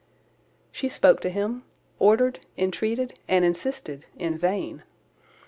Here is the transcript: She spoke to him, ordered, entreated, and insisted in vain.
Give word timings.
She 0.71 0.89
spoke 0.89 1.19
to 1.21 1.29
him, 1.29 1.61
ordered, 1.99 2.39
entreated, 2.57 3.19
and 3.27 3.45
insisted 3.45 4.07
in 4.17 4.35
vain. 4.35 4.81